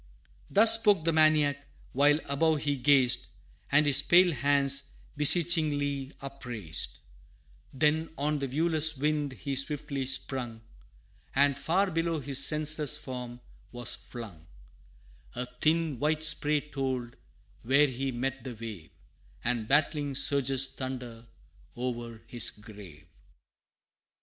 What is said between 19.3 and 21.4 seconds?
And battling surges thunder